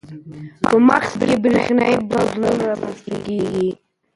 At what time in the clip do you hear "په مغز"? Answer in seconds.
0.63-1.11